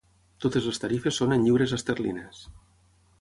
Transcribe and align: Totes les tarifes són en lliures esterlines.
Totes 0.45 0.69
les 0.69 0.81
tarifes 0.85 1.19
són 1.21 1.35
en 1.37 1.45
lliures 1.49 1.77
esterlines. 1.79 2.41